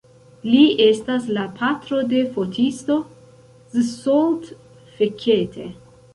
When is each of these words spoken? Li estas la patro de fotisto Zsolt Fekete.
Li 0.51 0.61
estas 0.85 1.27
la 1.37 1.43
patro 1.59 1.99
de 2.13 2.21
fotisto 2.39 2.97
Zsolt 3.91 4.51
Fekete. 4.97 5.71